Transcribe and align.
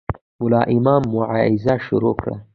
ملا 0.41 0.61
امام 0.75 1.01
موعظه 1.13 1.75
شروع 1.87 2.15
کړه. 2.21 2.35